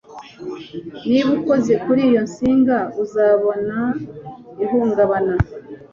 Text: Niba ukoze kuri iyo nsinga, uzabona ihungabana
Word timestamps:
Niba 1.09 1.29
ukoze 1.39 1.73
kuri 1.83 2.01
iyo 2.09 2.21
nsinga, 2.27 2.77
uzabona 3.03 3.77
ihungabana 4.63 5.35